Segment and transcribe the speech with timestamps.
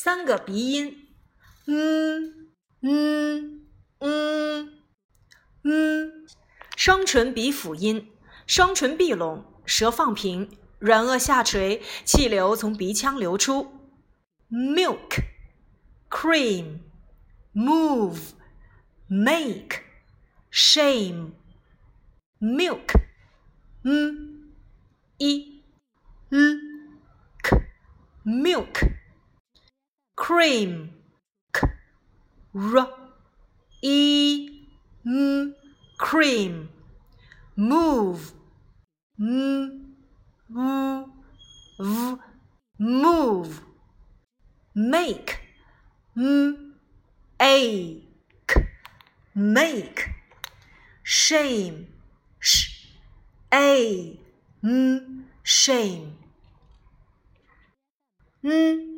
[0.00, 1.08] 三个鼻音，
[1.66, 2.46] 嗯
[2.82, 3.62] 嗯
[3.98, 4.68] 嗯
[5.64, 6.12] 嗯，
[6.76, 8.08] 双唇鼻辅音，
[8.46, 13.72] 双唇闭拢，舌放平，软腭下垂，气流从鼻腔流出。
[14.48, 15.18] Milk,
[16.08, 16.78] cream,
[17.52, 18.20] move,
[19.08, 19.80] make,
[20.52, 21.32] shame,
[22.40, 22.92] milk。
[23.82, 24.52] 嗯
[25.18, 25.62] ，i
[26.30, 26.56] l
[27.42, 27.56] k
[28.24, 28.97] milk。
[30.28, 30.90] cream
[31.54, 31.66] k
[32.52, 32.86] r
[33.80, 34.50] e
[35.06, 35.54] m
[35.98, 36.68] cream
[37.56, 38.34] move
[39.16, 39.96] m
[40.50, 41.06] u
[41.78, 42.18] v
[42.78, 43.62] move
[44.74, 45.36] make
[46.14, 46.76] m
[47.40, 48.04] a
[48.46, 48.66] k
[49.34, 50.10] make
[51.02, 51.86] shame
[52.38, 52.90] sh
[53.50, 54.20] a
[54.62, 56.18] m shame
[58.44, 58.97] n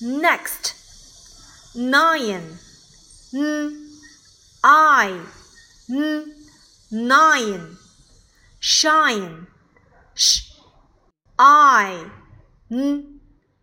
[0.00, 0.74] Next,
[1.76, 2.58] nine,
[3.32, 3.88] n,
[4.60, 5.20] i,
[5.88, 6.34] n,
[6.90, 7.76] nine,
[8.58, 9.46] shine,
[10.16, 10.50] sh,
[11.38, 12.08] i,
[12.72, 13.20] n,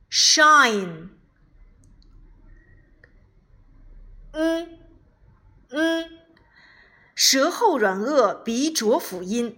[0.10, 1.10] shine.
[4.34, 4.70] n,
[5.70, 6.06] n，
[7.14, 9.58] 舌后软腭，鼻浊辅音。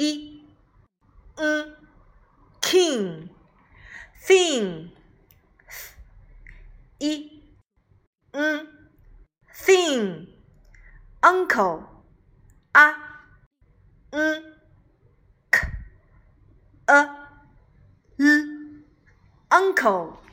[0.00, 0.40] i,
[2.62, 3.28] king,
[4.26, 4.90] thing,
[6.98, 7.28] th,
[8.34, 8.62] i,
[9.54, 10.26] thing,
[11.22, 11.82] uncle,
[12.74, 12.86] a,
[16.88, 18.84] un,
[19.50, 20.29] uncle.